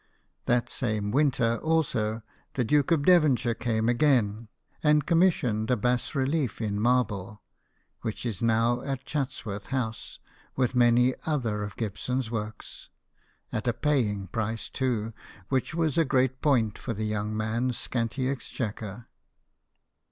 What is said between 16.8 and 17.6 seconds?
the young